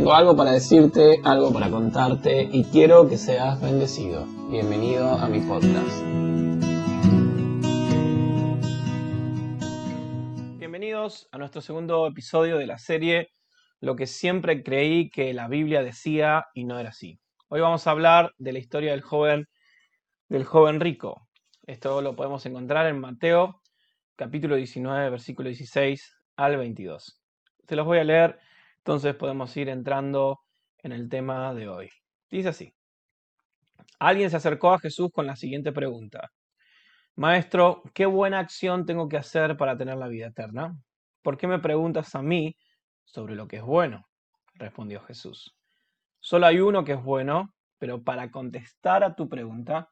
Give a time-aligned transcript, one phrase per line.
[0.00, 4.24] Tengo algo para decirte, algo para contarte y quiero que seas bendecido.
[4.50, 6.02] Bienvenido a mi podcast.
[10.58, 13.28] Bienvenidos a nuestro segundo episodio de la serie
[13.80, 17.20] Lo que siempre creí que la Biblia decía y no era así.
[17.48, 19.48] Hoy vamos a hablar de la historia del joven
[20.30, 21.28] del joven rico.
[21.66, 23.60] Esto lo podemos encontrar en Mateo
[24.16, 27.20] capítulo 19, versículo 16 al 22.
[27.68, 28.38] Se los voy a leer,
[28.80, 30.40] entonces podemos ir entrando
[30.78, 31.90] en el tema de hoy.
[32.30, 32.74] Dice así.
[33.98, 36.30] Alguien se acercó a Jesús con la siguiente pregunta.
[37.16, 40.74] Maestro, ¿qué buena acción tengo que hacer para tener la vida eterna?
[41.22, 42.56] ¿Por qué me preguntas a mí
[43.04, 44.06] sobre lo que es bueno?
[44.54, 45.54] Respondió Jesús.
[46.18, 49.90] Solo hay uno que es bueno, pero para contestar a tu pregunta,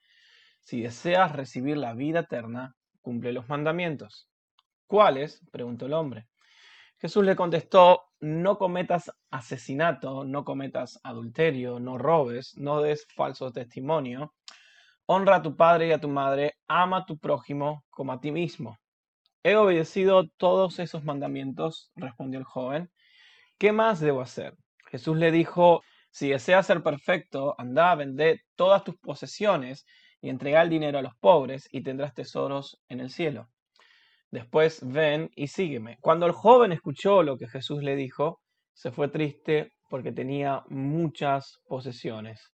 [0.60, 4.30] si deseas recibir la vida eterna, cumple los mandamientos.
[4.86, 5.42] ¿Cuáles?
[5.52, 6.28] preguntó el hombre.
[6.98, 14.34] Jesús le contestó, no cometas asesinato, no cometas adulterio, no robes, no des falso testimonio,
[15.06, 18.30] honra a tu padre y a tu madre, ama a tu prójimo como a ti
[18.30, 18.78] mismo.
[19.42, 22.90] He obedecido todos esos mandamientos, respondió el joven.
[23.56, 24.56] ¿Qué más debo hacer?
[24.90, 29.86] Jesús le dijo, si deseas ser perfecto, anda, vende todas tus posesiones
[30.20, 33.48] y entrega el dinero a los pobres y tendrás tesoros en el cielo.
[34.30, 35.98] Después ven y sígueme.
[36.00, 38.40] Cuando el joven escuchó lo que Jesús le dijo,
[38.74, 42.52] se fue triste porque tenía muchas posesiones.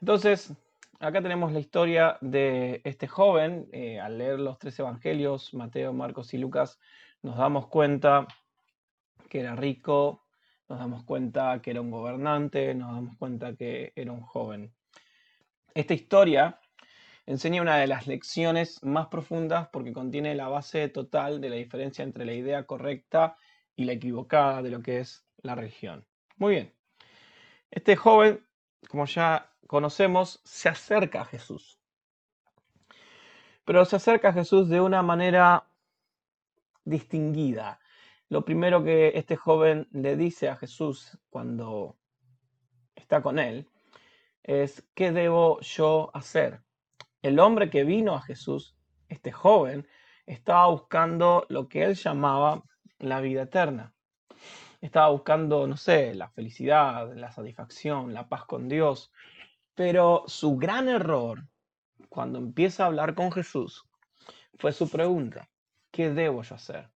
[0.00, 0.52] Entonces,
[0.98, 3.68] acá tenemos la historia de este joven.
[3.72, 6.78] Eh, al leer los tres evangelios, Mateo, Marcos y Lucas,
[7.22, 8.26] nos damos cuenta
[9.28, 10.24] que era rico,
[10.68, 14.72] nos damos cuenta que era un gobernante, nos damos cuenta que era un joven.
[15.74, 16.58] Esta historia
[17.26, 22.02] enseña una de las lecciones más profundas porque contiene la base total de la diferencia
[22.02, 23.36] entre la idea correcta
[23.76, 26.06] y la equivocada de lo que es la religión.
[26.36, 26.74] Muy bien.
[27.70, 28.44] Este joven,
[28.88, 31.78] como ya conocemos, se acerca a Jesús.
[33.64, 35.66] Pero se acerca a Jesús de una manera
[36.84, 37.80] distinguida.
[38.28, 41.96] Lo primero que este joven le dice a Jesús cuando
[42.94, 43.68] está con él
[44.42, 46.60] es, ¿qué debo yo hacer?
[47.24, 48.76] El hombre que vino a Jesús,
[49.08, 49.88] este joven,
[50.26, 52.62] estaba buscando lo que él llamaba
[52.98, 53.94] la vida eterna.
[54.82, 59.10] Estaba buscando, no sé, la felicidad, la satisfacción, la paz con Dios.
[59.74, 61.48] Pero su gran error,
[62.10, 63.88] cuando empieza a hablar con Jesús,
[64.58, 65.48] fue su pregunta,
[65.90, 66.90] ¿qué debo yo hacer?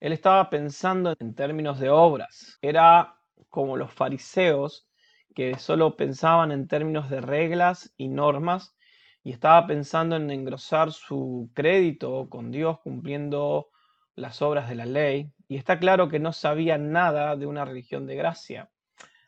[0.00, 2.58] Él estaba pensando en términos de obras.
[2.60, 3.16] Era
[3.48, 4.86] como los fariseos
[5.34, 8.76] que solo pensaban en términos de reglas y normas
[9.24, 13.68] y estaba pensando en engrosar su crédito con Dios cumpliendo
[14.14, 18.06] las obras de la ley, y está claro que no sabía nada de una religión
[18.06, 18.70] de gracia.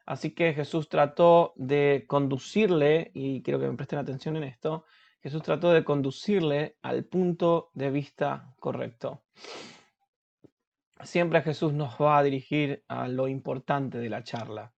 [0.07, 4.85] Así que Jesús trató de conducirle, y quiero que me presten atención en esto,
[5.23, 9.23] Jesús trató de conducirle al punto de vista correcto.
[11.03, 14.75] Siempre Jesús nos va a dirigir a lo importante de la charla.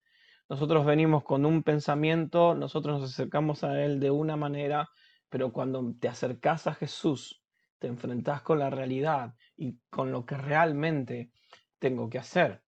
[0.49, 4.89] Nosotros venimos con un pensamiento, nosotros nos acercamos a Él de una manera,
[5.29, 7.43] pero cuando te acercas a Jesús,
[7.79, 11.31] te enfrentas con la realidad y con lo que realmente
[11.79, 12.63] tengo que hacer.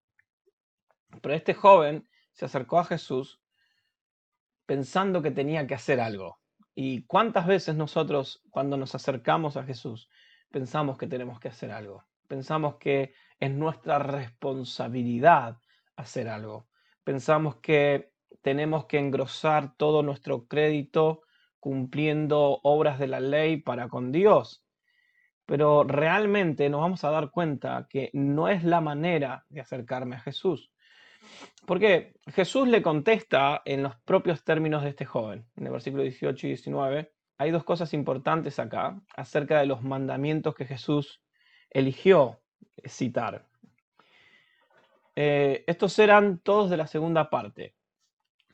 [1.22, 3.40] Pero este joven se acercó a Jesús
[4.66, 6.40] pensando que tenía que hacer algo.
[6.74, 10.08] ¿Y cuántas veces nosotros cuando nos acercamos a Jesús
[10.50, 12.04] pensamos que tenemos que hacer algo?
[12.28, 15.58] Pensamos que es nuestra responsabilidad
[15.96, 16.68] hacer algo.
[17.02, 21.22] Pensamos que tenemos que engrosar todo nuestro crédito
[21.60, 24.64] cumpliendo obras de la ley para con Dios.
[25.46, 30.20] Pero realmente nos vamos a dar cuenta que no es la manera de acercarme a
[30.20, 30.70] Jesús.
[31.66, 36.46] Porque Jesús le contesta en los propios términos de este joven, en el versículo 18
[36.46, 37.12] y 19.
[37.38, 41.22] Hay dos cosas importantes acá acerca de los mandamientos que Jesús
[41.70, 42.40] eligió
[42.86, 43.46] citar.
[45.14, 47.74] Eh, estos eran todos de la segunda parte,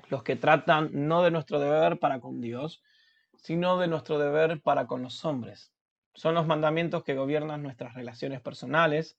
[0.09, 2.83] los que tratan no de nuestro deber para con Dios,
[3.45, 5.71] sino de nuestro deber para con los hombres.
[6.15, 9.19] Son los mandamientos que gobiernan nuestras relaciones personales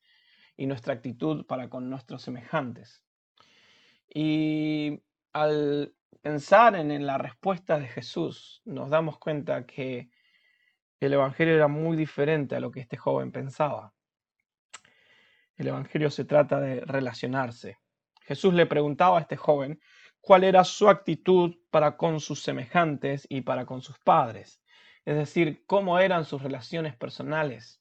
[0.57, 3.03] y nuestra actitud para con nuestros semejantes.
[4.11, 4.99] Y
[5.31, 5.93] al
[6.23, 10.09] pensar en, la respuesta de Jesús, nos damos cuenta que
[10.99, 13.93] el Evangelio era muy diferente a lo que este joven pensaba.
[15.55, 17.77] El Evangelio se trata de relacionarse.
[18.21, 19.79] Jesús le preguntaba a este joven
[20.25, 24.59] cuál era su actitud para con sus semejantes y para con sus padres,
[25.05, 27.79] es decir, cómo eran sus relaciones personales.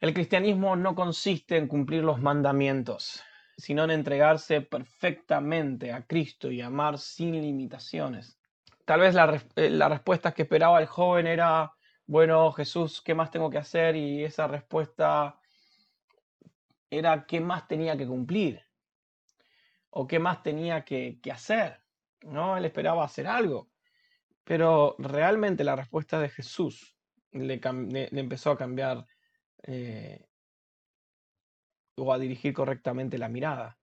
[0.00, 3.22] El cristianismo no consiste en cumplir los mandamientos.
[3.58, 8.38] sino en entregarse perfectamente a Cristo y amar sin limitaciones.
[8.86, 11.70] Tal vez la, eh, la respuesta que esperaba el joven era,
[12.06, 13.94] bueno, Jesús, ¿qué más tengo que hacer?
[13.94, 15.38] Y esa respuesta
[16.90, 18.64] era qué más tenía que cumplir
[19.94, 21.80] o qué más tenía que, hacer.
[22.22, 22.56] ¿no?
[22.56, 23.70] Él esperaba hacer algo.
[24.44, 26.96] Pero realmente la respuesta de Jesús
[27.30, 29.06] le, empezó a cambiar
[29.62, 30.26] eh,
[31.96, 33.78] o a dirigir correctamente la mirada.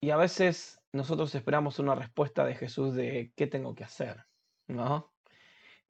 [0.00, 4.26] Y a veces nosotros esperamos una respuesta de Jesús de qué tengo que hacer,
[4.68, 5.12] ¿no?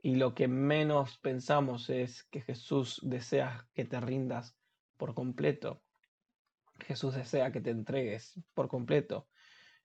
[0.01, 4.57] Y lo que menos pensamos es que Jesús desea que te rindas
[4.97, 5.83] por completo.
[6.87, 9.29] Jesús desea que te entregues por completo.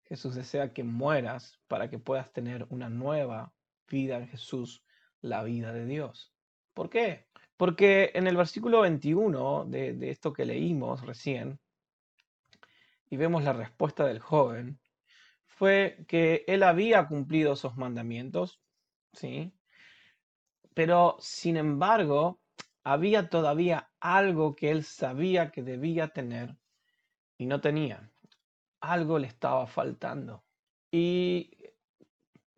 [0.03, 3.53] Jesús desea que mueras para que puedas tener una nueva
[3.87, 4.83] vida en Jesús,
[5.21, 6.33] la vida de Dios.
[6.73, 7.27] ¿Por qué?
[7.57, 11.59] Porque en el versículo 21 de, de esto que leímos recién,
[13.09, 14.79] y vemos la respuesta del joven,
[15.45, 18.59] fue que él había cumplido esos mandamientos,
[19.13, 19.53] ¿sí?
[20.73, 22.41] Pero sin embargo,
[22.83, 26.57] había todavía algo que él sabía que debía tener
[27.43, 28.09] y no tenía.
[28.79, 30.45] Algo le estaba faltando.
[30.89, 31.51] Y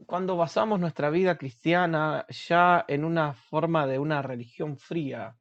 [0.06, 5.36] cuando basamos nuestra vida cristiana ya en una forma de una religión fría,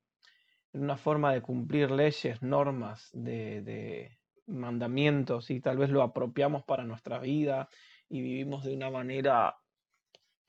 [0.72, 6.84] en una forma de cumplir leyes, normas, de, mandamientos, y tal vez lo apropiamos para
[6.84, 7.68] nuestra vida
[8.08, 9.58] y vivimos de una manera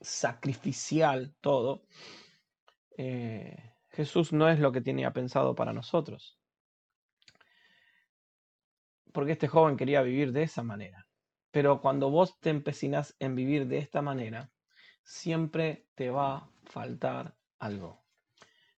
[0.00, 1.82] sacrificial todo,
[2.96, 6.35] eh, Jesús no es lo que tenía pensado para nosotros.
[9.16, 11.06] Porque este joven quería vivir de esa manera.
[11.50, 14.50] Pero cuando vos te empecinas en vivir de esta manera,
[15.04, 18.04] siempre te va a faltar algo.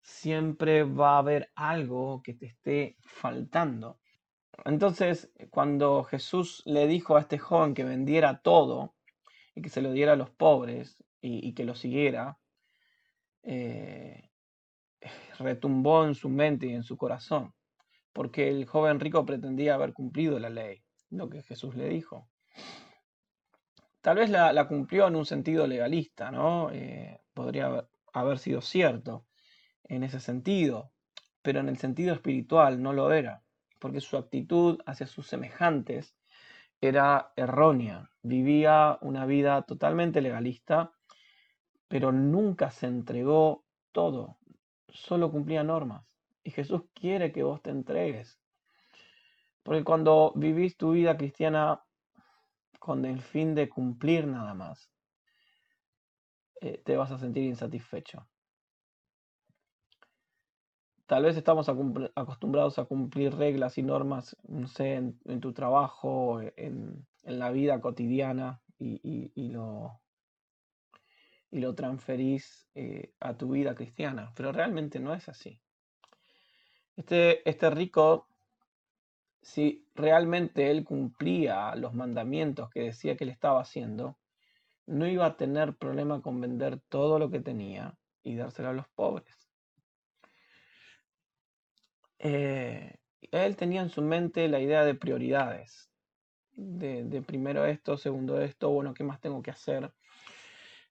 [0.03, 3.99] Siempre va a haber algo que te esté faltando.
[4.67, 8.94] Entonces, cuando Jesús le dijo a este joven que vendiera todo
[9.55, 12.38] y que se lo diera a los pobres y, que lo siguiera,
[13.43, 14.29] eh,
[15.38, 17.55] retumbó en su mente y en su corazón,
[18.16, 22.30] porque el joven rico pretendía haber cumplido la ley, lo que Jesús le dijo.
[24.00, 26.70] Tal vez la, cumplió en un sentido legalista, ¿no?
[26.72, 29.26] Eh, podría haber, sido cierto
[29.84, 30.92] en ese sentido,
[31.42, 33.42] pero en el sentido espiritual no lo era,
[33.78, 36.16] porque su actitud hacia sus semejantes
[36.80, 38.12] era errónea.
[38.22, 40.90] Vivía una vida totalmente legalista,
[41.86, 44.38] pero nunca se entregó todo,
[44.88, 46.15] solo cumplía normas.
[46.46, 48.38] Y Jesús quiere que vos te entregues.
[49.64, 51.82] Porque cuando vivís tu vida cristiana
[52.78, 54.88] con el fin de cumplir nada más,
[56.60, 58.28] eh, te vas a sentir insatisfecho.
[61.06, 61.69] Tal vez estamos
[62.14, 68.60] acostumbrados a cumplir reglas y normas, no sé, en, tu trabajo, en, la vida cotidiana,
[68.78, 70.00] y lo,
[71.50, 75.60] y lo transferís eh, a tu vida cristiana, pero realmente no es así.
[76.96, 78.26] Este, este rico,
[79.43, 84.19] si realmente él cumplía los mandamientos que decía que le estaba haciendo,
[84.87, 88.88] no iba a tener problema con vender todo lo que tenía y dárselo a los
[88.88, 89.48] pobres.
[92.19, 92.96] Eh,
[93.31, 95.90] él tenía en su mente la idea de prioridades,
[96.54, 99.92] de, de primero esto, segundo esto, bueno, ¿qué más tengo que hacer?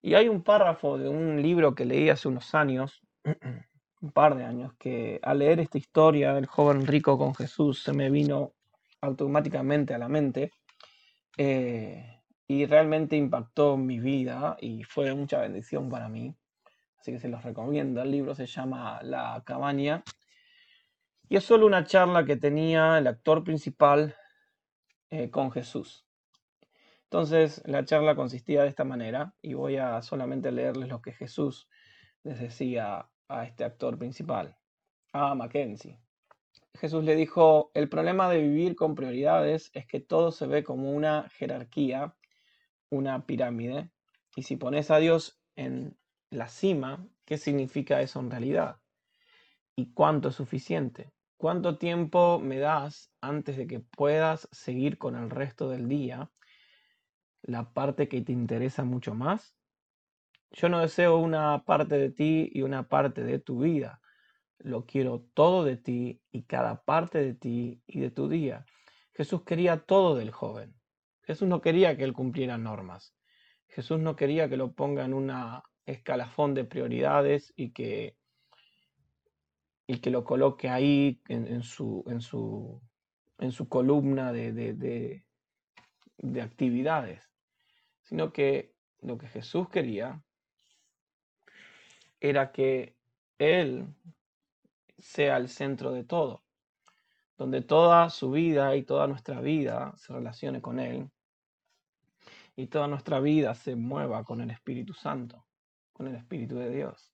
[0.02, 3.02] Y hay un párrafo de un libro que leí hace unos años,
[4.06, 7.92] un par de años, que al leer esta historia del joven rico con Jesús se
[7.92, 8.54] me vino
[9.02, 10.52] automáticamente a la mente
[11.38, 16.36] eh, y realmente impactó mi vida y fue mucha bendición para mí.
[17.00, 18.00] Así que se los recomiendo.
[18.02, 20.04] El libro se llama La cabaña
[21.28, 24.16] y es solo una charla que tenía el actor principal
[25.10, 26.06] eh, con Jesús.
[27.06, 31.68] Entonces la charla consistía de esta manera y voy a solamente leerles lo que Jesús
[32.22, 34.58] les decía a este actor principal,
[35.14, 36.00] a Mackenzie.
[36.76, 40.92] Jesús le dijo, el problema de vivir con prioridades es que todo se ve como
[40.92, 42.16] una jerarquía,
[42.90, 43.90] una pirámide,
[44.36, 45.98] y si pones a Dios en
[46.30, 48.78] la cima, ¿qué significa eso en realidad?
[49.76, 51.14] ¿Y cuánto es suficiente?
[51.38, 56.32] ¿Cuánto tiempo me das antes de que puedas seguir con el resto del día
[57.42, 59.56] la parte que te interesa mucho más?
[60.52, 64.02] Yo no deseo una parte de ti y una parte de tu vida.
[64.60, 68.66] Lo quiero todo de ti y cada parte de ti y de tu día.
[69.14, 70.76] Jesús quería todo del joven.
[71.24, 73.16] Jesús no quería que él cumpliera normas.
[73.68, 78.18] Jesús no quería que lo ponga en una escalafón de prioridades y que,
[79.88, 82.82] y que lo coloque ahí en, su, en, su,
[83.40, 85.26] en su columna de, de,
[86.18, 87.30] de actividades,
[88.04, 90.24] sino que lo que Jesús quería
[92.30, 92.96] era que
[93.38, 93.88] Él
[94.98, 96.44] sea el centro de todo,
[97.38, 101.10] donde toda su vida y toda nuestra vida se relacione con Él
[102.56, 105.46] y toda nuestra vida se mueva con el Espíritu Santo,
[105.94, 107.14] con el Espíritu de Dios.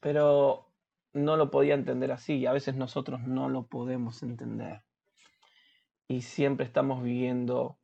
[0.00, 0.72] Pero
[1.12, 4.82] no lo podía entender así y a veces nosotros no lo podemos entender.
[6.06, 7.78] Y siempre estamos viviendo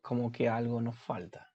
[0.00, 1.53] como que algo nos falta.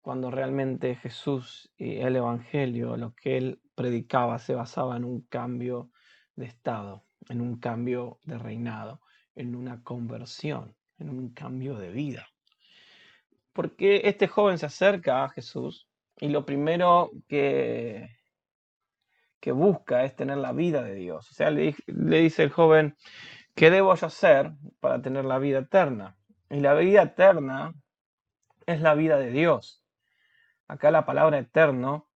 [0.00, 5.90] Cuando realmente Jesús y el Evangelio, lo que él predicaba, se basaba en un cambio
[6.36, 9.00] de estado, en un cambio de reinado,
[9.34, 12.28] en una conversión, en un cambio de vida.
[13.52, 15.86] Porque este joven se acerca a Jesús
[16.18, 18.08] y lo primero que,
[19.40, 21.30] que busca es tener la vida de Dios.
[21.30, 22.96] O sea, le, le dice el joven,
[23.54, 26.16] ¿qué debo yo hacer para tener la vida eterna?
[26.48, 27.74] Y la vida eterna
[28.66, 29.79] es la vida de Dios.
[30.70, 32.08] Acá la palabra eterno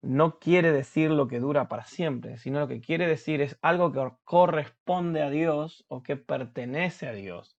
[0.00, 3.92] no quiere decir lo que dura para siempre, sino lo que quiere decir es algo
[3.92, 7.56] que corresponde a Dios o que pertenece a Dios.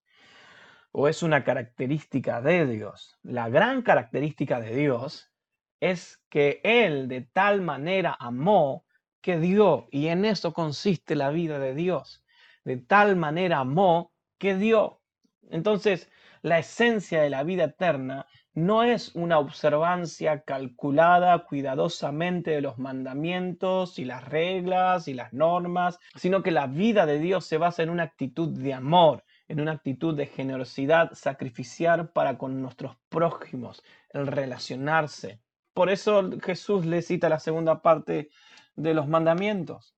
[0.91, 3.17] O es una característica de Dios.
[3.24, 5.31] La gran característica de Dios
[5.79, 8.86] es que Él de tal manera amó
[9.22, 12.25] que dio, y en eso consiste la vida de Dios.
[12.65, 15.01] De tal manera amó que dio.
[15.50, 22.77] Entonces, la esencia de la vida eterna no es una observancia calculada cuidadosamente de los
[22.77, 27.81] mandamientos y las reglas y las normas, sino que la vida de Dios se basa
[27.81, 33.83] en una actitud de amor, en una actitud de generosidad sacrificial para con nuestros prójimos,
[34.12, 35.39] el relacionarse.
[35.74, 38.29] Por eso Jesús le cita la segunda parte
[38.75, 39.95] de los mandamientos.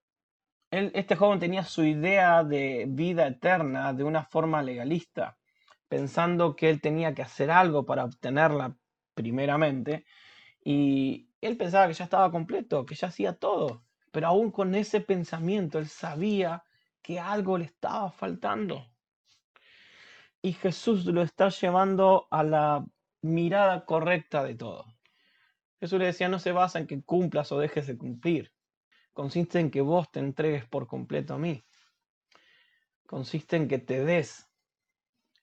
[0.72, 5.38] este joven tenía su idea de vida eterna de una forma legalista
[5.96, 8.76] pensando que él tenía que hacer algo para obtenerla
[9.14, 10.06] primeramente,
[10.62, 15.00] y él pensaba que ya estaba completo, que ya hacía todo, pero aún con ese
[15.00, 16.66] pensamiento él sabía
[17.02, 18.86] que algo le estaba faltando.
[20.42, 22.86] Y Jesús lo está llevando a la
[23.22, 24.86] mirada correcta de todo.
[25.80, 28.52] Jesús le decía, no se basa en que cumplas o dejes de cumplir.
[29.14, 31.64] Consiste en que vos te entregues por completo a mí.
[33.06, 34.50] Consiste en que te des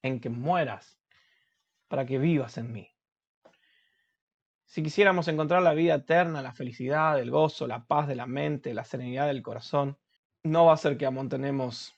[0.03, 0.99] en que mueras
[1.89, 2.89] para que vivas en mí.
[4.65, 8.73] Si quisiéramos encontrar la vida eterna, la felicidad, el gozo, la paz de la mente,
[8.73, 9.99] la serenidad del corazón,
[10.43, 11.95] no va a ser que amontenemos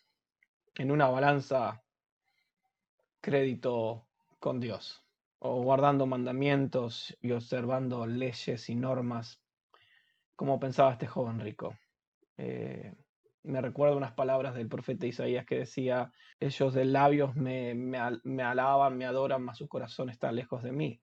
[0.75, 1.84] en una balanza
[3.20, 4.08] crédito
[4.40, 5.04] con Dios,
[5.38, 9.40] o guardando mandamientos y observando leyes y normas,
[10.34, 11.78] como pensaba este joven rico.
[12.37, 12.74] Eh,
[13.44, 16.10] me recuerdo unas palabras del profeta Isaías que decía,
[16.40, 21.02] ellos de labios me, me, alaban, me adoran, mas su corazón está lejos de mí.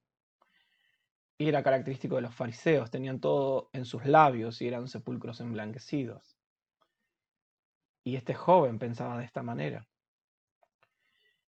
[1.38, 6.38] Y era característico de los fariseos, tenían todo en sus labios y eran sepulcros emblanquecidos.
[8.03, 9.88] Y este joven pensaba de esta manera.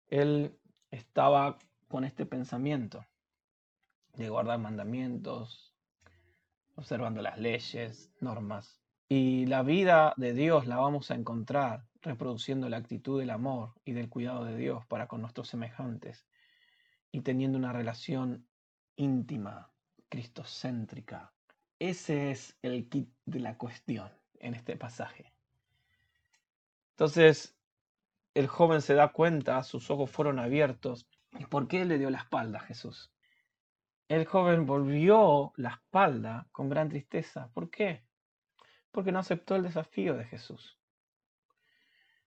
[0.08, 0.60] Él
[0.92, 1.58] estaba
[1.88, 3.04] con este pensamiento
[4.14, 5.76] de guardar mandamientos,
[6.76, 8.83] observando las leyes, normas,
[9.16, 13.92] y la vida de Dios la vamos a encontrar reproduciendo la actitud del amor y
[13.92, 16.26] del cuidado de Dios para con nuestros semejantes
[17.12, 18.48] y teniendo una relación
[18.96, 19.72] íntima,
[20.10, 21.32] cristocéntrica.
[21.78, 25.32] Ese es el kit de la cuestión en este pasaje.
[26.94, 27.56] Entonces,
[28.34, 31.08] el joven se da cuenta, sus ojos fueron abiertos.
[31.38, 33.12] ¿Y por qué le dio la espalda a Jesús?
[34.08, 37.52] El joven volvió la espalda con gran tristeza.
[37.54, 38.04] ¿Por qué?
[38.94, 40.78] Porque no aceptó el desafío de Jesús.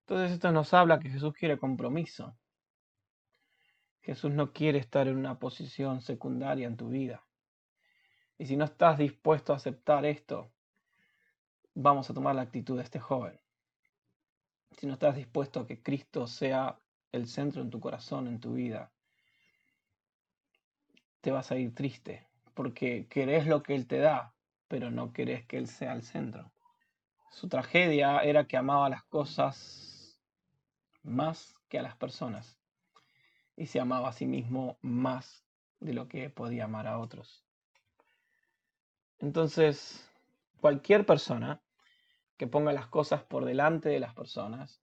[0.00, 2.37] Entonces esto nos habla que Jesús quiere compromiso.
[4.02, 7.25] Jesús no quiere estar en una posición secundaria en tu vida.
[8.37, 10.52] Y si no estás dispuesto a aceptar esto,
[11.75, 13.40] vamos a tomar la actitud de este joven.
[14.73, 16.78] Si no estás dispuesto a que Cristo sea
[17.12, 18.90] el centro en tu corazón, en tu vida,
[21.20, 24.35] te vas a ir triste, porque querés lo que Él te da,
[24.68, 26.52] pero no querés que Él sea el centro.
[27.30, 30.21] Su tragedia era que amaba las cosas
[31.02, 32.59] más que a las personas
[33.56, 35.45] y se amaba a sí mismo más
[35.80, 37.45] de lo que podía amar a otros.
[39.18, 40.11] Entonces,
[40.61, 41.62] cualquier persona
[42.37, 44.83] que ponga las cosas por delante de las personas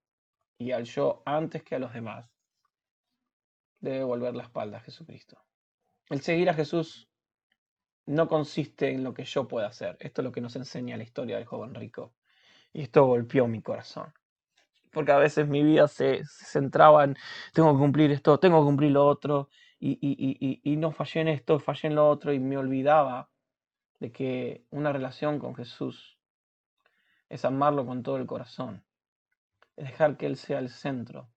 [0.58, 2.30] y al yo antes que a los demás,
[3.80, 5.38] debe volver la espalda a Jesucristo.
[6.10, 7.10] El seguir a Jesús
[8.06, 9.98] no consiste en lo que yo pueda hacer.
[10.00, 12.14] Esto es lo que nos enseña la historia del joven rico.
[12.74, 14.14] Y esto golpeó mi corazón.
[14.92, 17.18] porque a veces mi vida se, se centraba en
[17.54, 19.50] tengo que cumplir esto, tengo que cumplir lo otro,
[19.80, 23.30] y, y- y- y- no fallé en esto, fallé en lo otro, y me olvidaba
[24.00, 26.20] de que una relación con Jesús
[27.28, 28.86] es amarlo con todo el corazón,
[29.78, 31.30] es dejar que Él sea el centro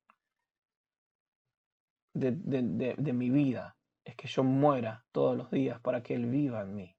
[2.15, 6.15] de, de- de- de mi vida, es que yo muera todos los días para que
[6.15, 6.97] Él viva en mí,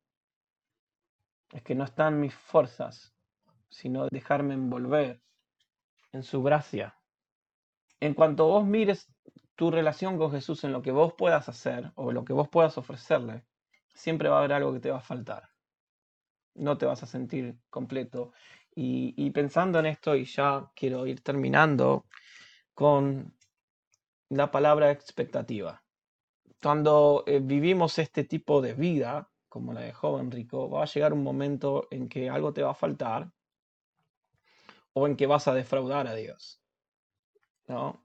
[1.52, 3.14] es que no están mis fuerzas,
[3.78, 5.22] sino dejarme envolver
[6.12, 6.98] en su gracia.
[8.00, 9.08] En cuanto vos mires
[9.56, 12.76] tu relación con Jesús en lo que vos puedas hacer o lo que vos puedas
[12.80, 13.46] ofrecerle,
[13.94, 15.50] siempre va a haber algo que te va a faltar.
[16.56, 18.34] No te vas a sentir completo.
[18.74, 22.06] Y, pensando en esto, y ya quiero ir terminando
[22.74, 23.36] con
[24.30, 25.84] la palabra expectativa.
[26.62, 31.14] Cuando eh, vivimos este tipo de vida, como la de joven rico, va a llegar
[31.14, 33.32] un momento en que algo te va a faltar
[34.98, 36.60] o en que vas a defraudar a Dios,
[37.68, 38.04] ¿no?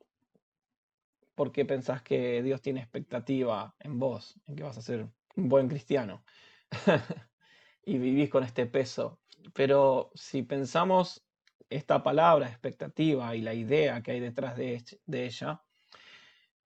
[1.34, 5.68] Porque pensás que Dios tiene expectativa en vos, en que vas a ser un buen
[5.68, 6.22] cristiano
[7.86, 9.20] y vivís con este peso.
[9.54, 11.24] Pero si pensamos
[11.70, 15.62] esta palabra expectativa y la idea que hay detrás de ella,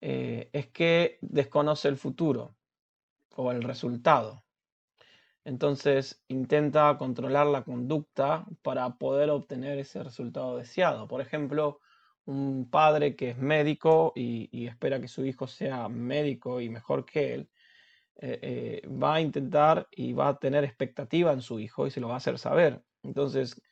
[0.01, 2.57] eh, es que desconoce el futuro
[3.37, 4.45] o el resultado.
[5.47, 11.07] Entonces intenta controlar la conducta para poder obtener ese resultado deseado.
[11.07, 11.79] Por ejemplo,
[12.25, 17.35] un padre que es médico y, espera que su hijo sea médico y mejor que
[17.35, 17.51] él,
[18.17, 18.41] eh,
[18.83, 22.09] eh, va a intentar y va a tener expectativa en su hijo y se lo
[22.09, 22.83] va a hacer saber.
[23.05, 23.63] Entonces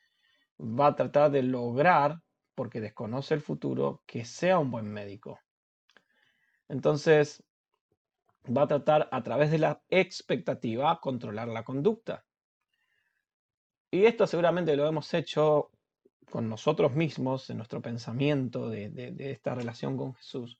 [0.57, 2.21] va a tratar de lograr,
[2.55, 5.41] porque desconoce el futuro, que sea un buen médico.
[6.69, 7.43] Entonces
[8.45, 12.25] va a tratar a través de la expectativa controlar la conducta.
[13.91, 15.71] Y esto seguramente lo hemos hecho
[16.29, 20.57] con nosotros mismos, en nuestro pensamiento de, de- esta relación con Jesús,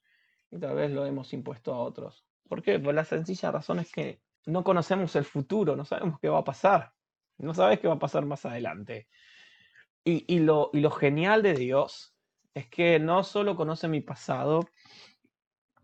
[0.50, 2.24] y tal vez lo hemos impuesto a otros.
[2.48, 2.78] ¿Por qué?
[2.78, 6.44] Por la sencilla razón es que no conocemos el futuro, no sabemos qué va a
[6.44, 6.92] pasar,
[7.38, 9.08] no sabes qué va a pasar más adelante.
[10.04, 12.14] Y, y lo, y lo genial de Dios
[12.54, 14.60] es que no solo conoce mi pasado,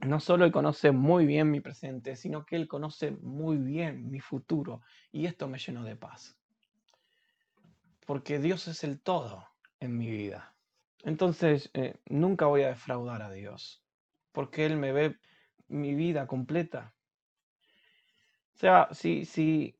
[0.03, 4.21] no solo Él conoce muy bien mi presente, sino que Él conoce muy bien mi
[4.21, 4.83] futuro.
[5.13, 6.37] Y esto me llenó de paz,
[8.07, 9.49] porque Dios es el todo
[9.81, 10.57] en mi vida.
[11.05, 13.85] Entonces, eh, nunca voy a defraudar a Dios,
[14.33, 15.19] porque Él me ve
[15.69, 16.95] mi vida completa.
[18.55, 19.79] O sea, si, si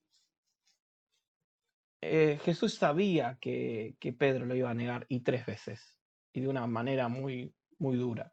[2.01, 5.99] eh, Jesús sabía que, que Pedro lo iba a negar y tres veces,
[6.33, 8.32] y de una manera muy, muy dura,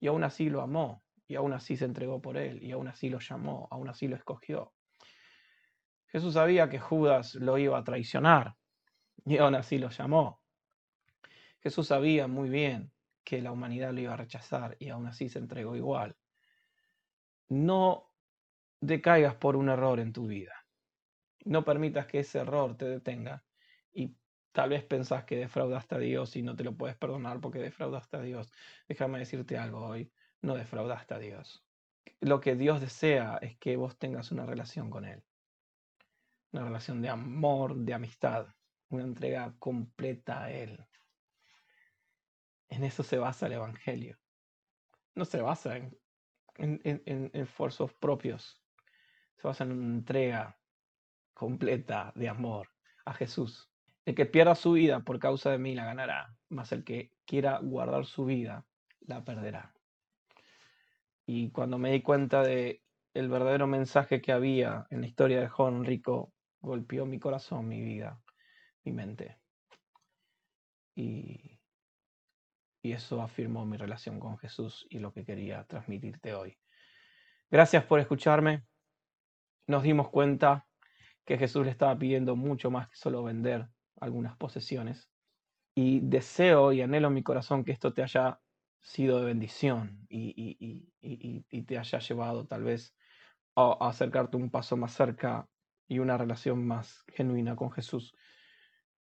[0.00, 3.08] y aún así lo amó, y aún así se entregó por él, y aún así
[3.08, 4.72] lo llamó, aún así lo escogió.
[6.06, 8.56] Jesús sabía que Judas lo iba a traicionar,
[9.24, 10.42] y aún así lo llamó.
[11.60, 12.90] Jesús sabía muy bien
[13.22, 16.16] que la humanidad lo iba a rechazar, y aún así se entregó igual.
[17.48, 18.10] No
[18.80, 20.54] decaigas por un error en tu vida.
[21.44, 23.44] No permitas que ese error te detenga
[23.92, 24.16] y
[24.52, 28.16] tal vez pensás que defraudaste a Dios y no te lo puedes perdonar porque defraudaste
[28.16, 28.52] a Dios.
[28.88, 31.66] Déjame decirte algo hoy, no defraudaste a Dios.
[32.20, 35.24] Lo que Dios desea es que vos tengas una relación con Él,
[36.52, 38.48] una relación de amor, de amistad,
[38.88, 40.86] una entrega completa a Él.
[42.68, 44.18] En eso se basa el Evangelio.
[45.14, 45.98] No se basa en,
[46.56, 48.64] en, en- en esfuerzos propios,
[49.36, 50.60] se basa en una entrega
[51.34, 52.68] completa de amor
[53.04, 53.69] a Jesús.
[54.04, 57.58] El que pierda su vida por causa de mí la ganará, mas el que quiera
[57.58, 58.66] guardar su vida
[59.00, 59.74] la perderá.
[61.26, 62.82] Y cuando me di cuenta de
[63.14, 67.80] el verdadero mensaje que había en la historia del joven rico, golpeó mi corazón, mi
[67.80, 68.20] vida,
[68.84, 69.38] mi mente.
[70.94, 71.58] Y,
[72.82, 76.58] y eso afirmó mi relación con Jesús y lo que quería transmitirte hoy.
[77.50, 78.64] Gracias por escucharme.
[79.66, 80.66] Nos dimos cuenta
[81.24, 83.68] que Jesús le estaba pidiendo mucho más que solo vender
[84.00, 85.10] algunas posesiones.
[85.74, 88.40] Y deseo y anhelo en mi corazón que esto te haya
[88.80, 92.94] sido de bendición y, te haya llevado tal vez
[93.54, 95.48] a, a acercarte un paso más cerca
[95.86, 98.14] y una relación más genuina con Jesús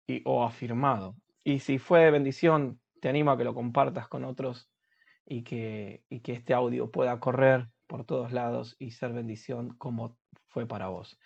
[0.08, 1.16] y, o afirmado.
[1.44, 4.72] Y si fue de bendición, te animo a que lo compartas con otros
[5.26, 10.18] y que, y que este audio pueda correr por todos lados y ser bendición como
[10.48, 11.20] fue para vos.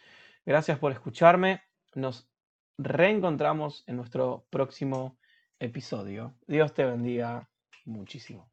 [0.46, 1.62] Gracias por escucharme.
[1.94, 2.31] Nos
[2.78, 5.18] reencontramos en nuestro próximo
[5.60, 6.36] episodio.
[6.48, 7.50] Dios te bendiga
[7.86, 8.51] muchísimo.